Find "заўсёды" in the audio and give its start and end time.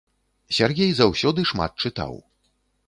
1.01-1.47